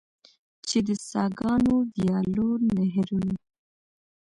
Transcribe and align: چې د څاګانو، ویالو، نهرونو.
چې 0.67 0.77
د 0.87 0.89
څاګانو، 1.09 1.75
ویالو، 1.93 2.49
نهرونو. 2.75 3.35